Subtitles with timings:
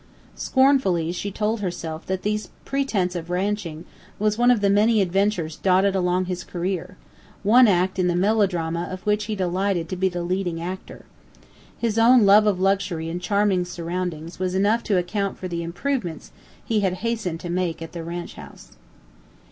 [0.33, 3.85] Scornfully she told herself that this pretence at ranching
[4.17, 6.97] was one of the many adventures dotted along his career;
[7.43, 11.05] one act in the melodrama of which he delighted to be the leading actor.
[11.77, 16.31] His own love of luxury and charming surroundings was enough to account for the improvements
[16.65, 18.71] he hastened to make at the ranchhouse.